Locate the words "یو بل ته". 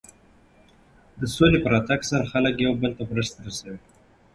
2.65-3.03